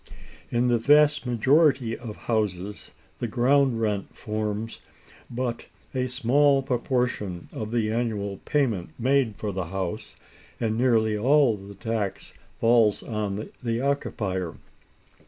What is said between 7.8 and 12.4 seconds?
annual payment made for the house, and nearly all the tax